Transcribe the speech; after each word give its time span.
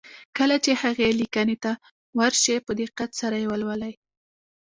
کله 0.37 0.55
چې 0.65 0.71
هغې 0.81 1.09
ليکنې 1.19 1.57
ته 1.63 1.71
ور 2.19 2.33
شئ 2.43 2.57
په 2.65 2.71
دقت 2.79 3.09
سره 3.21 3.35
يې 3.41 3.47
ولولئ. 3.51 3.93